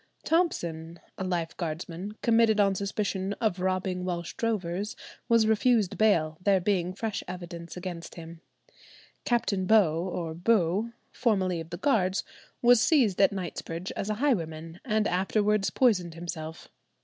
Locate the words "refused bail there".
5.45-6.59